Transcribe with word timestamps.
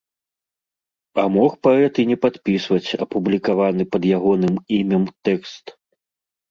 А 1.23 1.25
мог 1.35 1.51
паэт 1.67 1.93
і 2.05 2.07
не 2.13 2.17
падпісваць 2.25 2.97
апублікаваны 3.07 3.83
пад 3.93 4.03
ягоным 4.17 4.55
імем 4.81 5.03
тэкст. 5.29 5.65